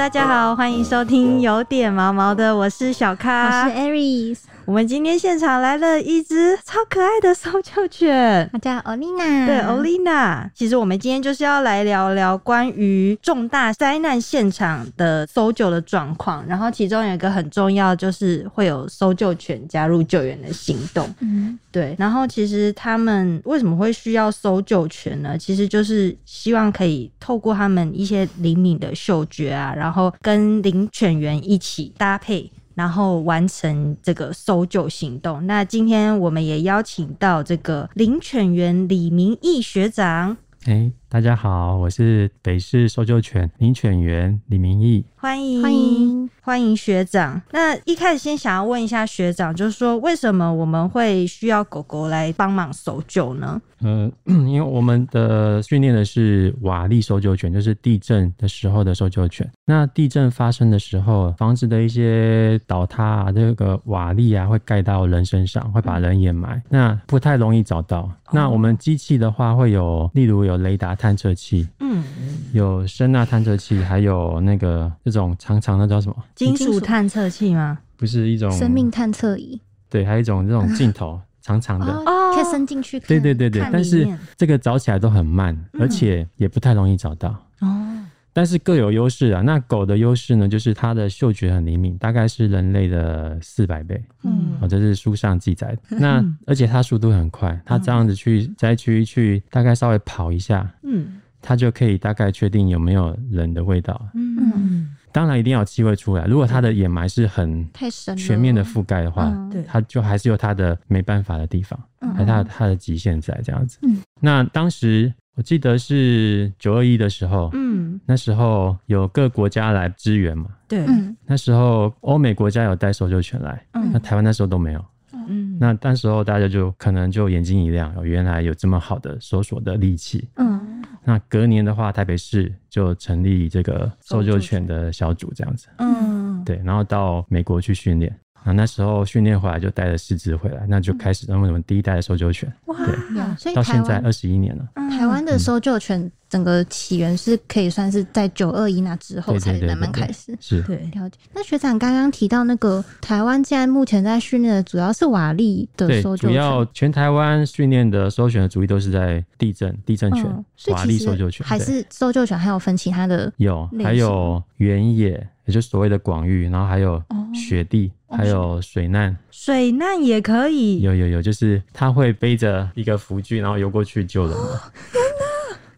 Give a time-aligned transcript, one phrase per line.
[0.00, 3.76] 大家好，欢迎收听有点毛毛的，我是小咖我是。
[3.76, 9.46] Aries，我们今天现场来了一只超可爱的搜救犬，它叫 Olina。
[9.46, 10.48] 对，Olina。
[10.54, 21.06] 其实我们今天就是要来聊聊关于重大灾难现场的搜救的状况，然后其中有一个很重要，就是会有搜救犬加入救援的行动。
[21.20, 25.36] 嗯，对，然后其实他们为什么会需要搜救犬呢？
[25.36, 32.48] 其实就是希望可以透过他们一些灵敏的嗅觉啊，然后然后跟领犬员一起搭配。
[32.72, 35.44] 然后完成这个搜救行动。
[35.46, 45.04] 那今天我们也邀请到这个领犬员李明义学长，哎，大家好，我是北市搜救犬领犬员李明义。
[45.16, 46.30] 欢迎欢迎。
[46.42, 47.40] 欢迎学长。
[47.52, 53.60] 那一开始先想要问一下学长，就是说为什么我们会需要狗狗来帮忙搜救呢？
[53.82, 59.48] 呃， 因为我们的训练的是瓦砾搜救犬，就是地震的时候的搜救犬。
[59.66, 68.10] 那地震发生的时候，房子的一些倒塌啊，这个瓦砾啊会盖到人身上，会把人掩埋，那不太容易找到。
[68.32, 72.04] 那我们机器的话会有，例如有雷达探测器，嗯，
[72.52, 76.16] 有声呐探测器，还有那个这种长长的叫什么？
[76.34, 77.78] 金属探测器吗？
[77.96, 81.86] 不是一种生命探测仪对，还有一种这种镜头长长的。
[81.86, 83.08] 哦可以伸进去看。
[83.08, 84.06] 对对对对，但是
[84.36, 87.30] 这个找起来都很慢，嗯而且也不太容易找到。
[87.60, 87.89] 哦，
[88.32, 89.42] 但是各有优势啊。
[89.42, 94.02] 那狗的优势呢，就是它的嗅觉很灵敏，大概是人类的四百倍。
[94.22, 95.98] 嗯哦，这是书上记载的。
[95.98, 103.98] 那而且它速度很快，它这样子去灾区去大概稍微跑一下，嗯它就可以大概确定有没有人的味道。
[104.14, 106.26] 嗯，当然一定要有气味出来。
[106.26, 113.78] 如果它的掩埋是很太深，全面的覆盖的话，嗯对，它就还是有它的没办法的地方，嗯还有它的它的极限在这样子。
[113.82, 120.46] 嗯那当时我记得是九二一的时候，嗯，那时候有各国家来支援嘛。
[120.68, 124.84] 对，嗯那时候欧美国家有带搜救犬来，嗯那台湾那时候都没有。
[125.28, 130.28] 嗯，那那时候大家就可能就眼睛一亮，哦，原来有这么好的搜索的利器。
[130.36, 135.66] 嗯那隔年的话，台北市就成立这个搜救搜救犬的小组，这样子。
[135.78, 138.14] 嗯，对，然后到美国去训练。
[138.44, 144.66] 啊，那时候训练回来就带了四只回来，那就开始让我们第一代的搜救犬，哇，对所以到现在二十一年了。
[144.90, 150.36] 台湾的搜救犬整个起源是可以算是在九二一那之后才慢慢开始。
[150.40, 151.18] 是，对，了解。
[151.32, 167.26] 那学长刚刚提到那个台湾现在目前在训练的主要是瓦砾的，搜救犬主要，全台湾训练的搜救犬的主力都是在地震、地震犬、嗯，瓦砾搜救犬，还是搜救犬还有分其他的有，类还有原野，也就是所谓的广域，然后还有哦。
[167.32, 174.60] 雪地，还有水难，水难也可以，有有有，就是他会背着一个浮具，然后游过去救人的。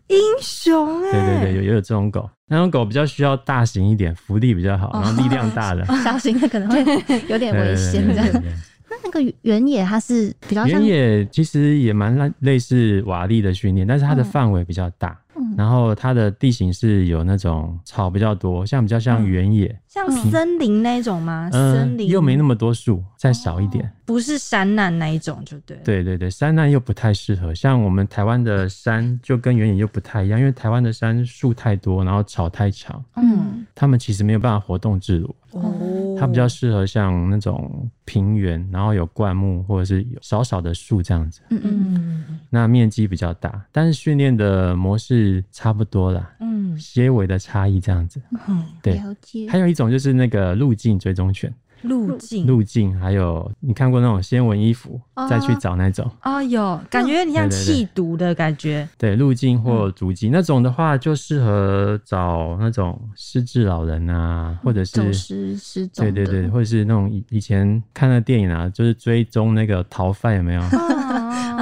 [0.09, 5.84] 英雄哎，对对对，有有有这种狗，那种狗比较需要大型一点，浮力比较好，然后力量大的。
[6.03, 6.81] 小型的可能会
[7.28, 15.16] 有点危险那那个原野它是比较原野其实也蛮类类似瓦力的训练，但是它的嗯范围比较大，嗯
[15.56, 19.28] 然后它的地形是有那种草比较多，像比较像嗯。
[19.28, 21.48] 原野，像森林那种吗？
[21.53, 22.09] 嗯、森林。
[22.09, 23.91] 又没那么多树，再少一点。
[24.04, 42.39] 不是山难那一种，就对。，对对对，山难又不太适合，像我们台湾的山就跟原野又不太一样，因为台湾的山树太多，然后草太长，嗯，他们其实没有办法活动自如，哦，它比较适合像那种平原，然后有灌木或者是有少少的树这样子，嗯嗯嗯。
[42.51, 46.79] 那面积比较大，但是训练的模式差不多啦，嗯。
[46.79, 48.21] 些微的差异这样子。
[48.49, 48.95] 嗯，对。
[48.95, 49.47] 了解。
[49.49, 56.10] 还有一种就是那个路径追踪犬，路径路径还有你看过那种先闻衣服哦再去找那种。
[56.22, 58.88] 哦，有感觉有点像对对对气毒的感觉。
[58.98, 70.62] 对，路径或足迹、那种的话，就适合找那种失智老人啊，或者走是失失踪对对对，或者是那种以以前看的电影啊，就是追踪那个逃犯有没有？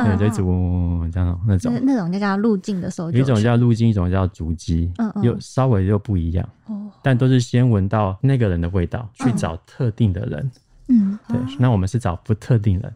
[0.03, 1.97] 哦对，就一直嗡嗡嗡这样那种那。
[1.97, 10.51] 种就叫路径的搜救有一种叫路径，一种叫足迹嗯，嗯又稍微又不一样，哦但都是先闻到那个人的味道，去找特定的人。
[10.89, 12.93] 嗯对，那我们是找不特定人。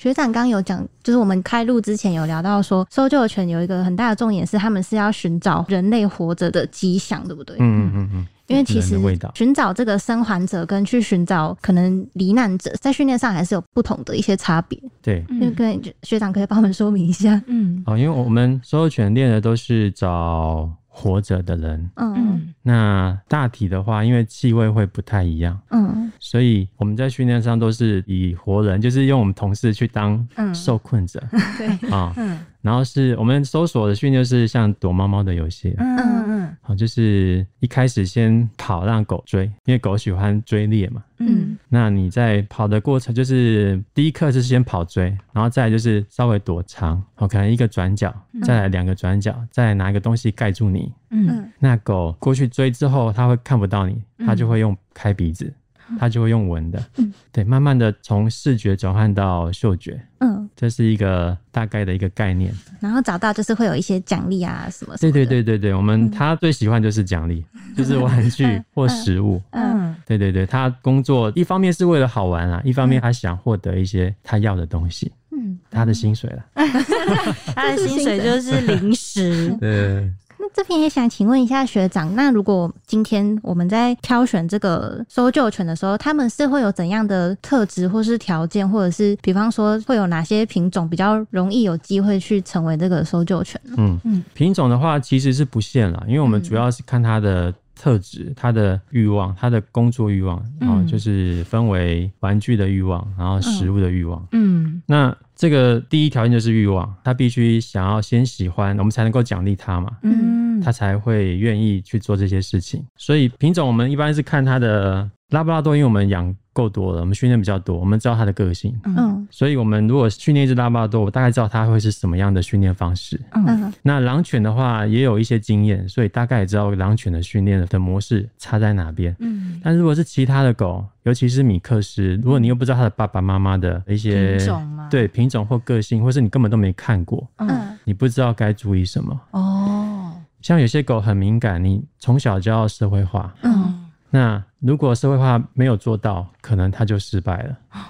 [0.00, 7.56] 嗯，学长刚刚有讲，就是我们开录之前有聊到说，搜救犬有一个很大的重点是，他们是要寻找人类活着的迹象，对不对？
[7.58, 8.98] 嗯嗯嗯嗯，因为其实。
[9.34, 14.78] 寻找这个生还者跟去寻找可能罹难者，在训练上还是有不同的一些差别。
[15.02, 17.40] 对，因为跟学长可以帮我们说明一下。
[17.46, 21.90] 嗯哦，因为我们所有犬练的都是找活着的人。
[21.96, 22.14] 嗯。
[22.16, 22.54] 嗯。
[22.62, 26.12] 那大体的话，因为气味会不太一样，嗯。
[26.18, 30.54] 所以我们在训练上都是以活人，就是用我们同事去当嗯。
[30.54, 31.22] 受困者。
[31.56, 41.02] 对，啊、嗯然后是我们搜索的训练是像躲猫猫的游戏，嗯嗯好，就是一开始先跑让狗追，因为狗喜欢追猎嘛。
[41.18, 41.56] 嗯。
[41.68, 50.92] 那你在跑的过程，就是第一课是先跑追，然后再来就是稍微躲藏，好，可能一个转角，再来两个转角，再来拿一个东西盖住你。
[51.10, 51.28] 嗯。
[51.28, 55.52] 嗯那狗过去追之后，它会看不到你，它就会用开鼻子，
[55.98, 56.82] 它就会用闻的。
[56.96, 62.52] 嗯对，慢慢的从视觉转换到嗅觉，嗯，这是一个大概的一个概念。
[62.80, 65.26] 然后找到就是会有一些奖励啊什么什对么的。
[65.26, 67.44] 对对对对，我们他最喜欢就是奖励，
[67.76, 69.40] 就是玩具或食物。
[69.50, 76.44] 嗯嗯对对对，他工作一方面是为了好玩啊，一方面他想获得一些他要的东西，嗯，他的薪水了。
[77.54, 79.54] 他的薪水就是零食。
[79.60, 93.60] 对，那这边也想请问一下学长，那如果今天我们在挑选这个搜救犬的时候，他们是会有怎样的特质或是条件，或者是比方说会有哪些品种比较容易有机会去成为这个搜救犬？
[93.76, 104.26] 嗯嗯品种的话其实是不限了，因为我们嗯主要是看它的特质、它的欲望、它的工作欲望，然后嗯就是分为玩具的欲望，然后食物的欲望。
[104.32, 109.90] 嗯那这个第一条件就是欲望，他必须想要先喜欢，我们才能够奖励他嘛。
[110.02, 112.84] 嗯，他才会愿意去做这些事情。
[112.98, 118.78] 所以品种我们一般是看它的拉布拉多，因为我们养够多了，我们训练比较多，我们知道它的个性。
[118.84, 118.94] 嗯。
[118.98, 119.28] 嗯。
[119.30, 123.18] 所以，我们如果训练一只拉布拉多，我大概知道它会是什么样的训练方式。
[123.32, 123.44] 嗯。
[123.46, 123.72] 嗯。
[123.82, 129.16] 那狼犬的话，也有一些经验，所以大概也知道狼犬的训练的模式差在哪边。
[129.20, 137.78] 嗯，但如果是其他的狗，尤其是米克斯，如果你又不知道它的爸爸妈妈的一些品种吗对品种或个性，或是你根本都没看过，嗯嗯。
[137.84, 139.20] 你不知道该注意什么。
[139.30, 140.12] 哦。
[140.42, 143.79] 像有些狗很敏感，你从小就要社会化，嗯
[144.10, 147.58] 那如果社会化没有做到，可能他就失败了。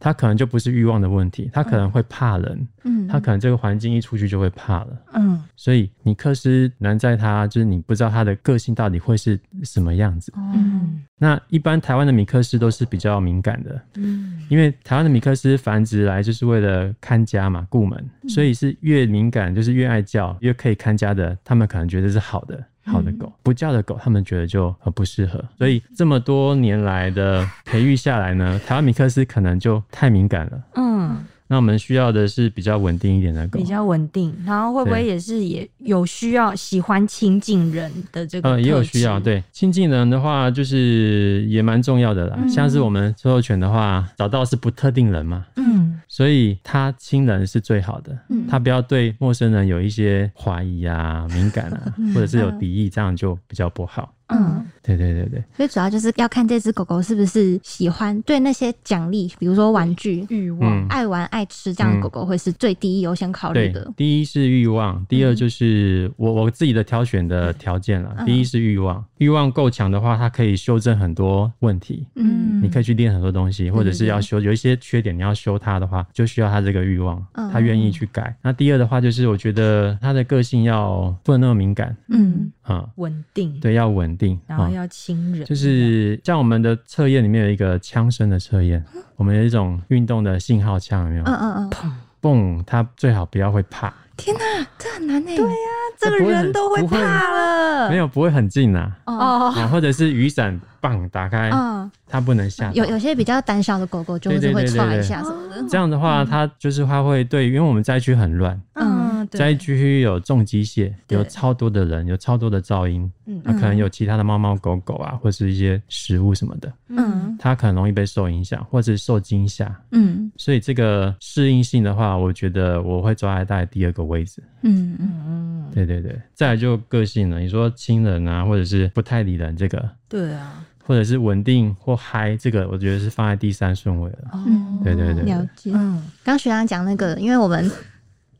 [0.00, 4.88] 他可能就不是欲望的问题，他可能会怕人，嗯，他可能这个环境一出去就会怕了。
[5.14, 10.30] 嗯所以米克斯难在他就是你不知道他的个性到底会是什么样子。
[10.36, 22.62] 嗯那一般台湾的米克斯都是比较敏感的，嗯因为台湾的米克斯繁殖来就是为了看家嘛，顾门，所以是越敏感就是越爱叫，越可以看家的，他们可能觉得是好的。
[22.84, 25.42] 好的狗，不叫的狗，他们觉得就很不适合。
[25.58, 30.62] 所以这么多年来的培育下来呢， 台湾米克斯可能就太敏感了。
[30.76, 31.16] 嗯，
[31.46, 33.64] 那我们需要的是比较稳定一点的狗比。
[33.64, 38.50] 较稳定，然后会不会也是也有需要喜欢亲近人的这个？
[38.50, 42.36] 呃，也有需要。，对亲近人的话，就是也蛮重要的啦。
[42.38, 48.16] 嗯像是我们搜救犬的话，找到是不特定人嘛，嗯所以他亲人是最好的。
[48.28, 54.14] 嗯他不要对陌生人有一些怀疑啊、敏感啊，或者是有敌意，这样就比较不好。
[54.28, 60.26] 嗯，对对对对，所以主要就是要看这只狗狗是不是喜欢对那些奖励，比如说玩具。
[60.30, 68.14] 欲望嗯，爱玩爱吃这样的狗狗会是最第一优先考虑的。，第一是欲望，第二就是我我自己的挑选的条件啦。
[68.18, 72.06] 嗯第一是欲望，欲望够强的话，它可以修正很多问题。
[72.14, 78.34] 嗯你可以去练很多东西，或者是要修有一些缺点，你要修它的话，就需要它这个欲望，嗯他愿意去改。
[78.42, 84.56] 那第二的话，就是我觉得它的个性要不能那么敏感嗯啊、稳定，，对，要稳定啊。
[84.56, 88.82] 然后要亲人，就是像我们的测验里面有一个枪声的测验，
[89.16, 91.24] 我们有一种运动的信号枪，有没有？
[91.24, 95.36] 嗯嗯嗯，嘣，它最好不要会怕，天哪，这很难呢。
[95.36, 95.68] 对呀，
[95.98, 102.72] 这个人都会怕了，没有不会很近呐、哦，哦，啊，或者是雨伞棒打开，嗯，它不能下。
[102.72, 104.86] 有有些比较胆小的狗狗就会对对会对对对。
[104.86, 105.62] 踹一下什么的。
[105.68, 109.38] 这样的话，它就是它会对，因为我们灾区很乱，嗯，对。
[109.38, 113.40] 灾区有重机械，有超多的人，有超多的噪音，嗯。
[113.44, 117.36] 那可能有其他的猫猫狗狗啊，或是一些食物什么的，嗯。
[117.38, 119.74] 它可能容易被受影响，或者受惊吓。
[119.92, 120.30] 嗯。
[120.36, 124.42] 所以这个适应性的话，我觉得我会抓在大概第二个位置。
[124.62, 127.38] 嗯嗯嗯，对对对，再来就个性了。
[127.38, 134.30] 你说亲人啊，或者是不太理人，这个对啊，或者是稳定或嗨，这个我觉得是放在第三顺位了。
[134.46, 135.24] 嗯对对对。
[135.24, 135.70] 了解。
[135.74, 137.70] 嗯，刚学长讲那个，因为我们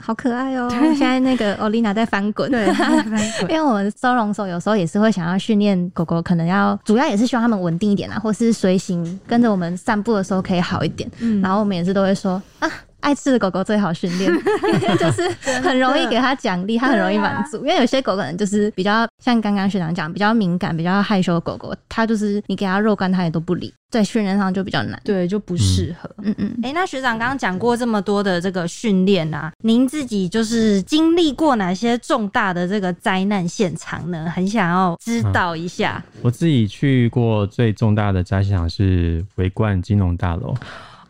[0.05, 2.67] 好可爱哦、现在那个欧丽娜在翻滚，对，
[3.49, 11.11] 因为我们收容所有时候也是会想要训练狗狗，可能要主要也是希望它们稳定一点啊，或是随行跟着我们散步的时候可以好一点。
[11.21, 11.41] 嗯。
[11.41, 12.71] 然后我们也是都会说啊，
[13.05, 14.33] 爱吃的狗狗最好训练，
[14.99, 15.29] 就是
[15.61, 17.59] 很容易给它奖励，它很容易满足。
[17.59, 24.99] 因为有些狗可能就是比较像刚刚学长讲，比较敏感、比较害羞的狗狗，它就是你给它肉干，它也都不理，在训练上就比较难。
[25.05, 26.09] 对，就不适合。
[26.23, 34.33] 嗯嗯哎、那学长刚刚讲过这么多的这个训练啊，您自己就是经历过哪些重大的这个灾难现场呢？
[34.35, 36.03] 很想要知道一下。
[36.23, 40.55] 我自己去过最重大的灾现场是维冠金融大楼，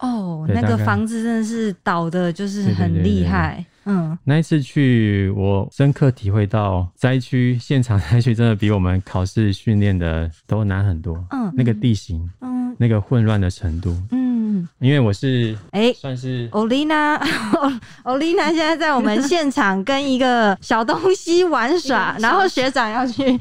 [0.05, 3.65] 哦，那个房子真的是倒的，就是很厉害。
[3.87, 11.23] 嗯，那一次去，我深刻体会到灾区现场灾区真的比我们考试训练的都难很多。
[11.31, 11.53] 嗯。
[11.55, 12.75] 那个地形，嗯。
[12.77, 14.34] 那个混乱的程度，嗯，
[14.79, 17.21] 因为我是哎、算是欧丽娜，
[18.05, 23.39] 欧丽娜现在在我们现场跟一个小东西玩耍， 然后学长要去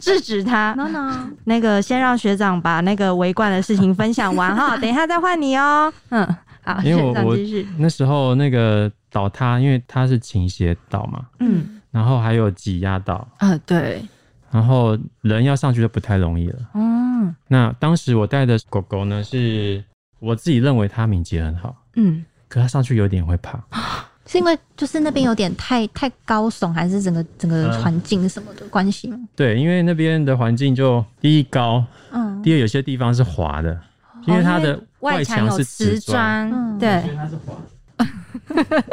[0.00, 0.72] 制止他。
[0.78, 5.92] no no，那个先让学长把那个围观的事情分享完哈， 等一下再换你哦。
[6.10, 6.26] 嗯，
[6.64, 7.66] 好，因为我我继续。
[7.78, 14.02] 那时候那个倒塌，因为它是倾斜倒嘛，嗯，然后还有挤压倒，啊，对，
[14.50, 16.58] 然后人要上去就不太容易了。
[16.74, 19.82] 嗯那当时我带的狗狗呢，是
[20.18, 23.58] 我自己认为他敏捷很好，嗯，可他上去有点会怕。
[24.26, 29.18] 是因为就是那边有点太太高耸，还是整个整个嗯环境什么的关系吗？
[29.34, 33.80] 对，因为那边的环境就第一高，嗯，第二有些地方是滑的，
[34.26, 37.56] 因为它的哦外墙是有瓷瓷砖，对，它是滑。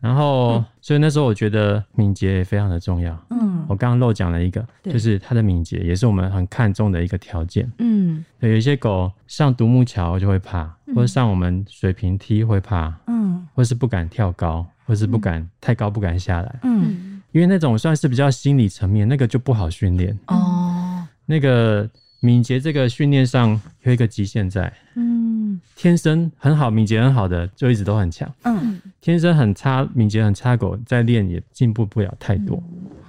[0.00, 3.16] 然后，所以那时候我觉得敏捷也非常的重要。
[3.30, 3.64] 嗯。
[3.68, 7.70] 我刚刚漏讲了一个，就是它的敏捷也是我们很看重的一个条件。
[7.78, 8.24] 嗯。
[8.38, 10.94] 对，有一些狗上独木桥就会怕，嗯。
[10.94, 13.46] 或者上我们水平梯会怕，嗯。
[13.54, 20.18] 或是不敢跳高，或是不敢、太高不敢下来，嗯，嗯，因为那种算是比较心理层面，那个就不好训练。
[20.28, 21.88] 哦，那个
[22.20, 25.09] 敏捷这个训练上有一个极限在，嗯
[25.80, 28.78] 天生很好、敏捷很好的就一直都很强，嗯。
[29.00, 32.62] 天生很差、敏捷很差狗再练也进步不了太多。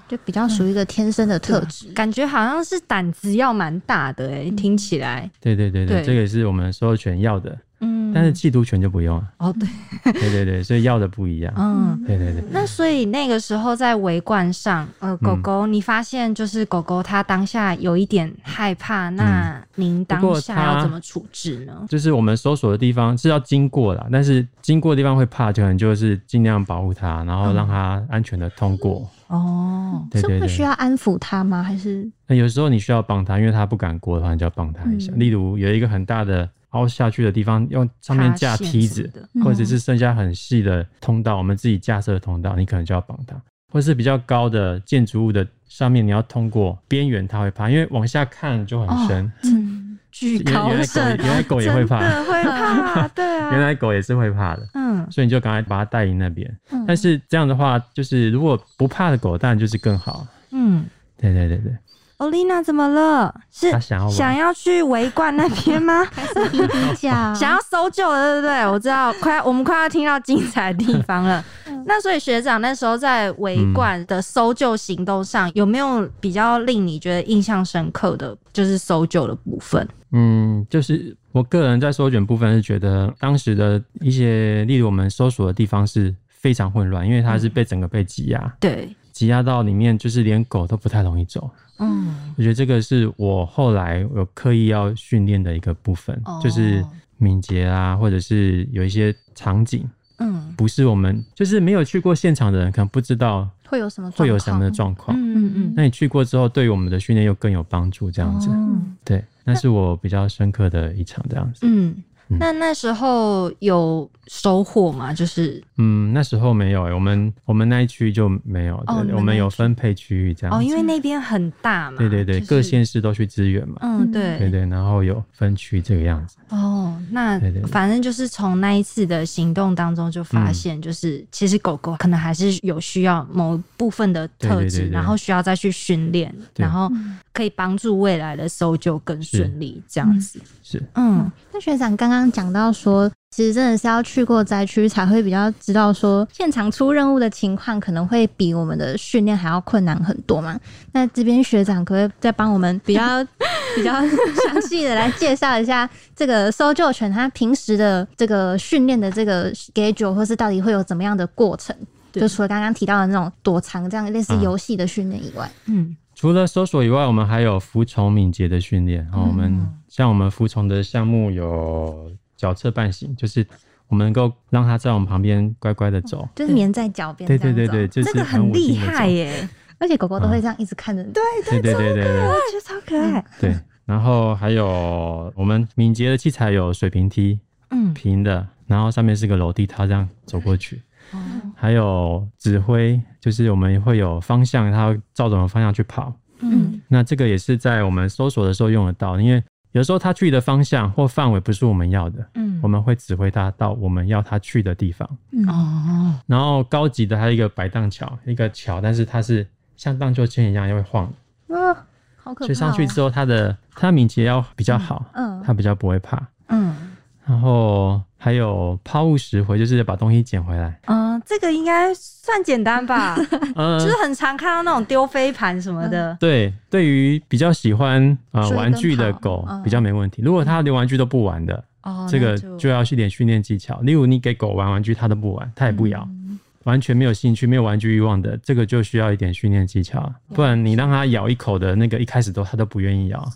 [0.08, 1.92] 就比较属于一个天生的特质。
[1.92, 6.06] 感觉好像是胆子要蛮大的哎，听起来，对对对对，对。
[6.06, 9.28] 这个也是我们所有犬要的，嗯，但是缉毒犬就不用了。
[9.38, 11.54] 哦对，对对对，所以要的不一样。
[11.58, 12.02] 嗯。
[12.08, 12.44] 对对对。
[12.52, 21.86] 那所以那个时候在围观上，呃，狗嗯狗，你发现就是狗狗它当下有一点害怕，那您当下要怎么处置呢？
[21.90, 29.10] 就是我们搜索的地方是要经过啦，但是经过的地方会怕，就可能就是尽量保护它，然后让它安全的通过。
[29.28, 31.64] 哦，对对对是会需要安抚它吗？
[31.64, 35.12] 还是那有时候你需要帮它，因为它不敢过的话，你就要帮它一下。
[35.14, 39.10] 嗯例如有一个很大的凹下去的地方，用上面架梯子
[39.44, 43.36] 或者是剩下很细的通道，我们自己架设的通道，你可能就要绑它。
[43.72, 49.32] 或是比较高的建筑物的上面，你要通过边缘，它会怕，因为往下看就很深。
[49.44, 54.68] 嗯， 巨原原来狗原来狗也会怕会 怕，对啊，原来狗也是会怕的。
[54.74, 56.54] 嗯所以你就赶快把它带离那边。
[56.72, 60.28] 嗯但是这样的话，就是如果不怕的狗，当然就是更好。
[60.52, 60.84] 嗯，
[61.18, 61.74] 对对对对，
[62.22, 63.34] 欧丽娜怎么了？
[63.50, 66.06] 是它想要想要去围观那边吗？
[66.52, 68.68] 比比较 想要搜救了，对不对？
[68.68, 71.44] 我知道，快要我们快要听到精彩的地方了。
[71.88, 79.88] 那所以学长那时候在围观的搜救行动上，有没有比较令你觉得印象深刻的就是搜救的部分？
[80.12, 91.50] 嗯，就是我个人在搜卷部分是觉得当时的一些，例如我们搜索的地方是非常混乱，因为它是被整个被挤压，对，挤压到里面就是连狗都不太容易走。
[91.82, 96.86] 嗯，我觉得这个是我后来有刻意要训练的一个部分，哦就是
[97.18, 105.18] 敏捷啊，或者是有一些场景，嗯不是我们就是没有去过现场的人，可能不知道会有什么会有什么的状状况。
[105.18, 108.50] 嗯嗯那你去过之后，对于我们的训练又更有帮助，这样子。
[108.52, 111.62] 嗯对，那是我比较深刻的一场这样子。
[111.64, 111.96] 嗯
[112.32, 112.38] 嗯。
[112.40, 115.14] 那那时候有收获吗？
[115.14, 121.98] 就是嗯，那时候没有、欸，我们我们那一区就没有，对哦我们有分配区域这样哦，因为那边很大嘛。
[121.98, 123.76] 对对对，就是各县市都去支援嘛。
[123.82, 124.38] 嗯对。
[124.40, 126.38] 对对，然后有分区这个样子。
[126.50, 127.68] 哦，那对对对。
[127.70, 130.54] 反正就是从那一次的行动当中就发嗯。
[130.54, 140.40] 现，就是其实狗狗可能还是有需要某部分的特质，然后需要再去训练，然后嗯可以帮助未来的搜救更顺利，这样子。
[140.64, 141.30] 是，嗯。
[141.54, 150.60] 那学长刚刚讲到说，其实真的是要去过灾区才会比较知道说，现场出任务的情况可能会比我们的训练还要困难很多嘛。
[150.92, 153.24] 那这边学长可不可以再帮我们比较
[153.76, 161.74] 比较详细的来介绍一下这个搜救犬它平时的这个训练的这个 schedule，或是到底会有怎么样的过程？
[162.12, 169.04] 就除了刚刚提到的那种躲藏这样类似嗯游戏的训练以外，嗯除了搜索以外，我们还有服从敏捷的训练。
[169.12, 173.44] 哦，我们嗯像我们服从的项目有脚侧半行，就是
[173.88, 176.30] 我们能够让它在我们旁边乖乖的走。
[176.36, 179.50] 就是粘在脚边，对对对对，，就是那个很厉害耶，
[179.80, 181.12] 而且狗狗都会这样一直看着你。
[181.12, 183.26] 对，对对对对对我觉得超可爱。
[183.40, 183.56] 对。
[183.86, 187.40] 然后还有我们敏捷的器材有水平梯，
[187.72, 190.84] 嗯平的，然后上面是个楼梯，它这样走过去。
[191.12, 191.20] 哦
[191.56, 196.14] 还有指挥，就是我们会有方向，它会照着我们方向去跑。
[196.40, 205.08] 嗯那这个也是在我们搜索的时候用得到，因为有时候它去的方向或范围不是我们要的，嗯我们会指挥它到我们要它去的地方。
[205.32, 211.06] 嗯哦，然后高级的还有一个摆荡桥，一个桥，但是它是像荡秋千一样又会晃，
[211.50, 211.74] 啊，
[212.18, 212.48] 好可怕、哦！
[212.48, 216.28] 所以上去之后它的它敏捷要比较好，嗯它比较不会怕。
[216.48, 216.76] 嗯
[217.24, 220.80] 然后还有抛物拾回，就是把东西捡回来。
[220.86, 223.18] 嗯，这个应该算简单吧？
[223.56, 226.16] 嗯、 就是很常看到那种丢飞盘什么的。
[226.20, 230.22] 对，对于比较喜欢呃玩具的狗嗯比较没问题。
[230.22, 233.82] 如果它连玩具都不玩的，哦，这个就要去点训练技巧。
[233.82, 240.14] 例如你给狗玩玩具，它都不玩，它也不咬，嗯完全没有兴趣、没有玩具欲望的，这个就需要一点训练技巧。
[240.36, 243.28] 不然你让它咬一口的那个，一开始都它都不愿意咬。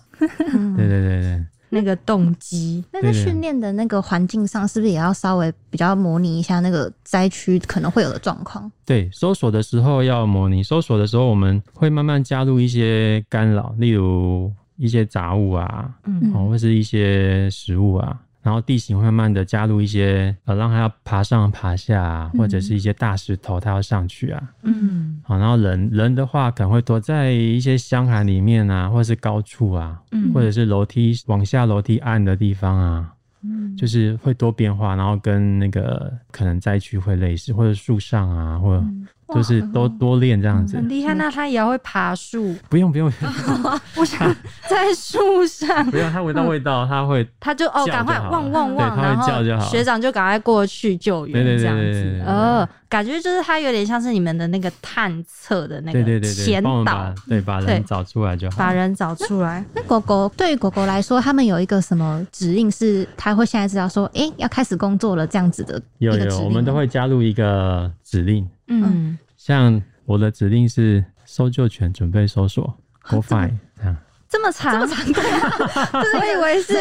[0.54, 2.84] 嗯对对对对，那个动机。
[2.92, 8.72] 那在训练的那个环境上，是不是也要稍微比较模拟一下那个灾区可能会有的状况？
[8.86, 10.62] 对，搜索的时候要模拟。
[10.64, 18.20] 搜索的时候，我们会慢慢加入一些干扰，例如一些杂物啊，嗯哦，或是一些食物啊。
[18.46, 24.44] 然后地形会慢慢的加入一些呃，让它要爬上爬下、啊，或者是一些大石头，它要上去啊。
[24.62, 25.20] 嗯。
[25.24, 30.32] 好，然后人人的话可能会躲在一些箱涵里面啊，或者是高处啊，嗯。
[30.32, 33.12] 或者是楼梯往下楼梯暗的地方啊，
[33.42, 33.76] 嗯。
[33.76, 38.86] 就是会多变化，然后跟那个可能灾区会类似，或者树上啊，或者
[39.34, 40.76] 就是多多练这样子。
[40.76, 41.14] 很厉害。
[41.16, 43.12] 那它也要会爬树，不用不用
[43.98, 44.36] 我想
[44.70, 52.24] 在树上，不用，它闻到味道，它会他就哦，赶快汪汪汪，然后叫就好学长就赶快过去救援，对对对这样子。
[52.26, 56.84] 呃，感觉就是它有点像是你们的那个探测的那个对对对导。
[56.84, 58.58] 把，对把人找出来就好。
[58.58, 59.64] 把人找出来。
[59.74, 73.96] 那狗狗对于狗狗来说，他们有一个什么指令是它会现在知道说，诶，要开始工作了这样子的有有，我们都会加入一个指令，嗯，像我的指令是搜救犬准备搜索，Go find 这样。
[74.28, 76.74] 这么长，这么长，我以为是，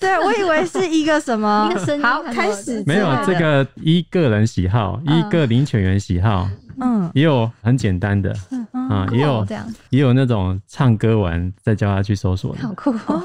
[0.00, 1.68] 对我以为是一个什么？
[1.70, 2.82] 一个声音好开始。
[2.86, 6.48] 没有这，个依个人喜好，依个领犬员喜好，
[6.80, 7.10] 嗯。
[7.12, 8.34] 也有很简单的
[8.72, 12.62] 啊，也有哦这样，也有那种唱歌完再叫他去搜索的。
[12.62, 13.22] 好，酷哦。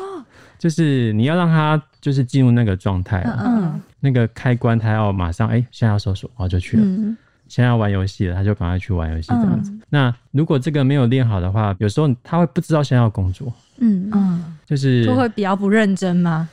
[0.58, 6.84] 就是你要让他就是进入那个状态嗯那个开关他要马上哎，现在要搜索，然后就去了。
[7.50, 9.74] 嗯现在要玩游戏了，他就赶快去玩游戏这样嗯子。
[9.90, 16.48] 那如果这个没有练好的话，有时候他会不知道现在要工作，嗯嗯嗯，就是就会比较不认真吗？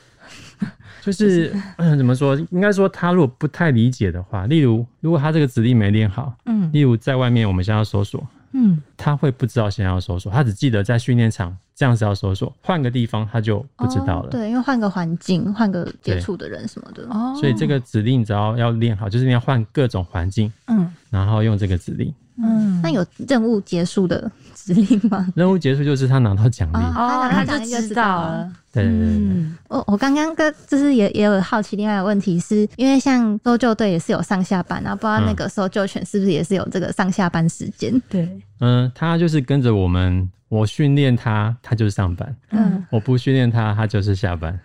[1.04, 2.34] 就是、嗯、怎么说？
[2.50, 14.28] 应该说他如果不太理解的话，例如如果他这个指令没练好，嗯例如在外面我们现在要搜索，嗯，他会不知道现在要搜索，他只记得在训练场这样子要搜索，换个地方他就不知道了。
[14.28, 17.06] 哦对，因为换个环境，换个接对触的人什么的。
[17.10, 22.12] 哦，所以这个指令只要要练好，就是你要换各种环境，嗯然后用这个指令。
[22.38, 25.26] 嗯，那有任务结束的指令吗？
[25.34, 26.76] 任务结束就是他拿到奖励。
[26.76, 29.34] 哦哦，他就他讲一个知道了，对对对对对。
[29.34, 38.00] 嗯我我刚刚跟就是也也有好奇，另外一个问题是因为像搜救队也是有上下班，然后不知道那个搜救犬是不是也是有这个上下班时间？
[38.08, 38.28] 对，
[38.60, 42.84] 嗯，他就是跟着我们，我训练他，他就是上班；嗯。
[42.90, 44.58] 我不训练他，他就是下班。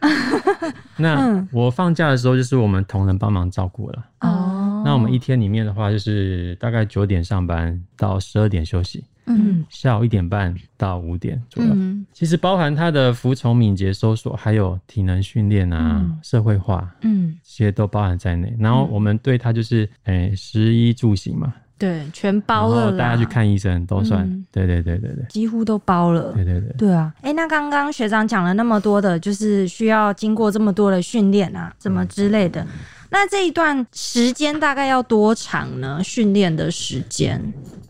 [0.97, 1.47] 那嗯。
[1.51, 4.05] 我放假的时候，就是我们同仁帮忙照顾了。
[4.21, 11.69] 哦，那我们一天里面的话，就是大概九点上班到十二点休息，嗯下午一点半到五点左右。
[11.73, 18.55] 嗯其实包含他的服从、敏捷、搜索，还有体能训练啊、嗯社会化，嗯，这些都包含在内。
[18.59, 24.23] 然后我们对他就是，诶、食衣住行嘛，对，全包了大家去看医生都算。
[24.25, 26.33] 嗯对对对对对几乎都包了。
[26.33, 26.73] 对对对。
[26.77, 32.65] 对啊，哎、那刚刚学长讲了那么多的，就是需要经过这么多的训练啊，什么之类的。
[33.09, 36.01] 那这一段时间大概要多长呢？
[36.03, 37.41] 训练的时间，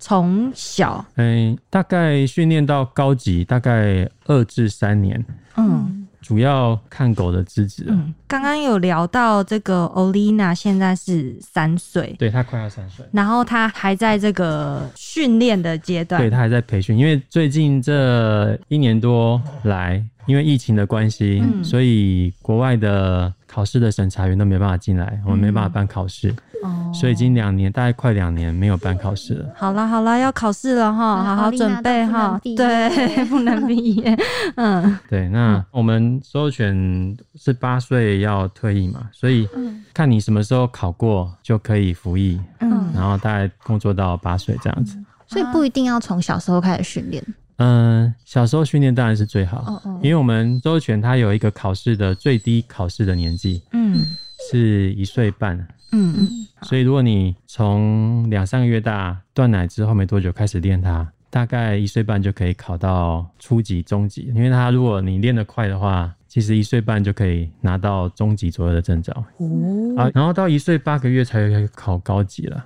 [0.01, 5.23] 从小，嗯，大概训练到高级，大概二至三年，
[5.55, 5.99] 嗯。
[6.21, 7.87] 主要看狗的资质啊。
[7.89, 21.63] 嗯，刚刚有聊到这个 Olina 现在是三岁，对她快要三岁，然后她还在这个训练的阶段，对她还在培训，因为最近这一年多来，因为疫情的关系，嗯。
[21.63, 26.33] 所以国外的考试的审查员都没办法进来，我们没办法办考试，
[26.63, 26.89] 哦。
[26.93, 29.49] 所以已经两年，大概快两年没有办考试了。
[29.57, 34.17] 好啦好啦，要考试了哈，啊好好准备哈，对，不能毕业，
[34.55, 34.97] 嗯。
[35.09, 39.83] 对，那我们所有犬是八岁要退役嘛，所以嗯。
[39.93, 42.89] 看你什么时候考过就可以服役，嗯。
[42.95, 44.97] 然后大概工作到八岁这样子。
[45.27, 47.21] 所以不一定要从小时候开始训练。
[47.61, 54.05] 嗯，小时候训练当然是最好，哦哦因为我们周全它有一个考试的最低考试的年纪嗯。
[54.49, 55.55] 是一岁半，
[55.91, 56.27] 嗯
[56.63, 64.31] 所以如果你从两三个月大断奶之后没多久开始练它，大概一岁半就可以考到初级、中级。
[64.35, 69.13] 因为它如果你练得快的话，其实一岁半就可以拿到中级左右的证照。
[69.37, 69.95] 哦。
[69.95, 72.65] 啊，然后到一岁八个月才可以考高级了。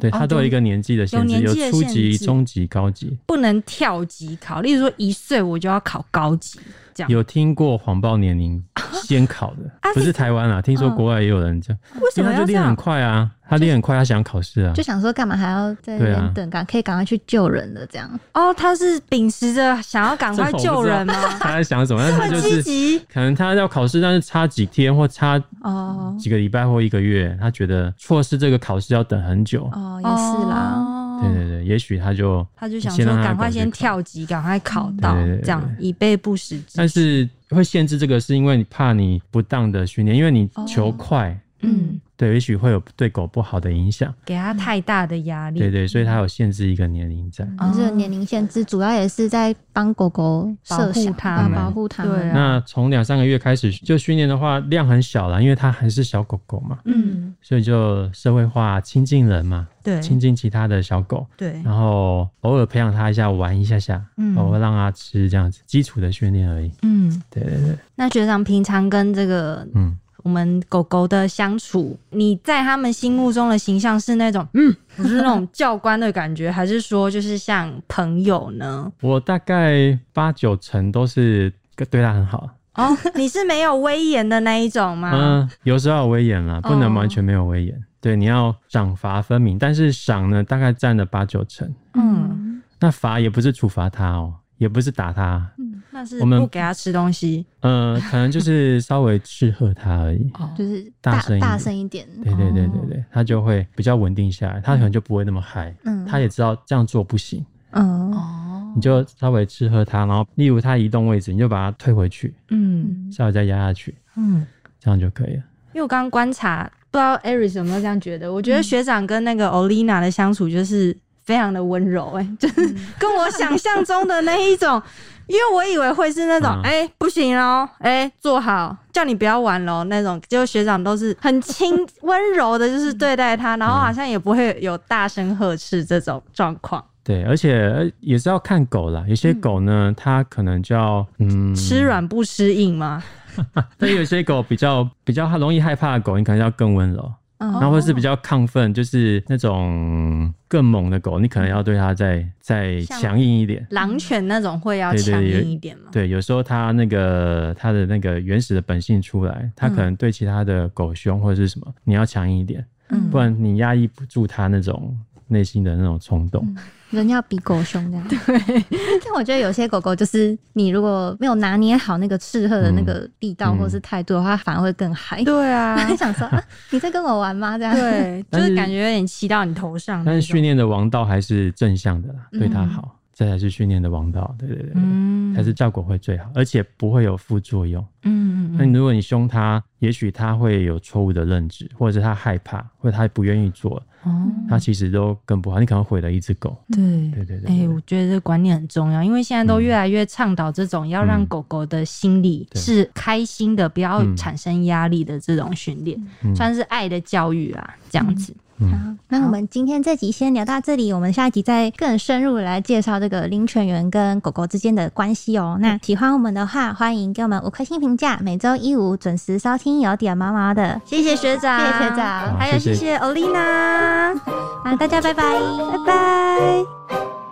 [0.00, 3.16] 对，它都有一个年纪的限制，有年纪的初级、中级、高级。
[3.26, 6.58] 不能跳级考，例如说一岁我就要考高级，
[6.94, 7.10] 这样。
[7.10, 8.62] 有听过谎报年龄
[9.06, 12.76] 先考的，不是台湾啊，听说国外也有人这样，为什因为他就练很么要这样？
[12.76, 18.08] 快啊，他练很快，他想考试啊就，想说干嘛还要在那边等，赶、可以赶快去救人的，这样。
[18.32, 21.14] 哦，他是秉持着想要赶快救人吗？
[21.38, 22.02] 他在想什么？
[22.02, 29.68] 但他这么积就是极，可能他要考试，但是差几天或差哦几个礼拜或一个月，他觉得错失这个考试要等很久。
[29.72, 30.74] 哦，也是啦。
[30.76, 36.72] 哦对对对，也许他就他就想说赶快先跳级，赶快考到这样以备不时之需。
[36.74, 40.64] 但是会限制这个，是因为你怕你不当的训练，因为你哦。
[40.66, 44.14] 求快，嗯，对，也许会有对狗不好的影响。
[44.24, 47.44] 给它太大的压力，对对，所以它有限制一个年龄在。
[47.58, 52.04] 哦这个年龄限制主要也是在帮狗狗保护它保护它。
[52.04, 66.70] 对啊那从两三个月开始就训练的话，量很小了，因为它还是小狗狗嘛，嗯，所以就社会化、亲近人嘛，对亲近其他的小狗，对，然后偶尔培养它一下，玩一下下，嗯偶尔让它吃这样子，基础的训练而已。
[66.82, 67.04] 嗯。
[67.30, 78.90] 对对对，那学长平常跟这个嗯，我们狗狗的相处，你在他们心目中的形象是那种嗯，不是那种教官的感觉，还是说就是像朋友呢？
[79.02, 81.52] 我大概八九成都是
[81.90, 82.48] 对他很好。
[82.76, 85.10] 哦，你是没有威严的那一种吗？
[85.14, 87.84] 嗯，有时候有威严啦，不能哦完全没有威严。
[88.00, 91.72] 对，你要赏罚分明，但是赏呢，大概占了八九成。
[91.92, 95.50] 嗯，那罚也不是处罚他哦，也不是打它，
[95.94, 97.46] 那是我们不给他吃东西。
[97.60, 100.28] 呃，可能就是稍微斥喝它而已。
[100.34, 102.08] 哦，就是大大声一点大声一点。
[102.24, 105.72] 对对对对对，它就会比较稳定下来，它可能就不会那么嗨。
[105.84, 114.44] 嗯，它也知道这样做不行，嗯哦，你就稍微斥喝它，然后例如它移动位置，你就把它推回去，嗯稍微再压下去，嗯，
[114.80, 115.42] 这样就可以了。
[115.74, 118.32] 因为我刚刚观察，不知道 Aris 有没有这样觉得？
[118.32, 124.82] 我觉得学长跟那个 Olina 的相处就是非常的温柔、哎，就是跟我想象中的那一种。
[125.26, 130.20] 因为我以为会是那种，嗯哎、不行哦，哎、坐好，叫你不要玩喽那种。
[130.28, 136.84] 结果学长都是很轻温柔的，就是对待他，然后好像也不会有大声呵斥这种状况。
[137.02, 143.02] 对，而且呃也是要看狗啦，有些狗呢，它可能就要嗯吃软不吃硬吗？
[143.76, 147.12] 但有些狗比较比较容易害怕的狗，你可能要更温柔。
[147.44, 153.66] 嗯然后或是比较亢奋，就是那种更猛的狗，你可能要对它再再像强硬一点。
[153.70, 155.84] 狼犬那种会要强硬一点吗？
[155.92, 166.46] 对，有时候它那个它的那个原始的本性出来，它可能对其他的狗凶或者是什么，你要强硬一点，嗯不然你压抑不住它那种内心的那种冲动。
[166.94, 168.06] 人要比狗凶这样。
[168.08, 168.64] 对，
[169.04, 175.22] 但我觉得有些狗狗就是你如果没有拿捏好那个斥喝的那个力道嗯或是态度的话，反而会更嗨。
[175.24, 177.58] 对啊， 就想说、啊、你在跟我玩吗？
[177.58, 177.74] 这样。
[177.74, 180.04] 对， 就是是感觉有点骑到你头上。
[180.04, 184.34] 但是训练的王道还是正向的啦，对它嗯好，这才是训练的王道。
[184.38, 187.84] 对对对对，嗯才是效果会最好，而且不会有副作用。
[188.04, 195.58] 嗯那、如果你凶它，也许它会有错误的认知，或者是它害怕，或者它不愿意做，哦，它其实都更不好。
[195.58, 196.56] 你可能毁了一只狗。
[196.68, 197.10] 对。
[197.10, 208.34] 对对对哎、对我觉得这个观念很重要，因为现在都越来越倡导这种要让嗯狗狗的心理是开心的，不要嗯产生压力的这种训练，嗯算是爱的教育啊，这样子。
[208.58, 208.76] 嗯，好，
[209.08, 215.58] 那我们今天这集先聊到这里，我们下一集再更深入地来介绍这个领犬员跟狗狗之间的关系哦。
[215.60, 222.98] 那喜欢我们的话，欢迎给我们五颗星评价，每周一五准时收听有点毛毛的，谢谢学长，谢谢学长还有好谢谢谢谢。
[222.98, 224.18] Olina，
[224.64, 225.24] 那大家拜拜。
[225.24, 227.23] 拜拜。